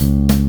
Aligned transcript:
you 0.00 0.39